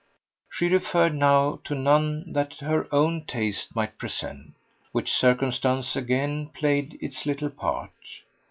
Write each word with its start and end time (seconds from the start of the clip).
She 0.49 0.67
referred 0.67 1.13
now 1.13 1.59
to 1.65 1.75
none 1.75 2.33
that 2.33 2.55
her 2.57 2.91
own 2.91 3.23
taste 3.25 3.75
might 3.75 3.99
present; 3.99 4.55
which 4.91 5.13
circumstance 5.13 5.95
again 5.95 6.47
played 6.47 6.97
its 7.01 7.27
little 7.27 7.51
part. 7.51 7.91